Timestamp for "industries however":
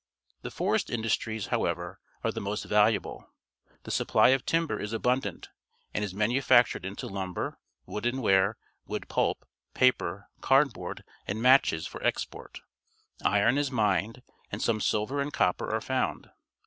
0.89-1.99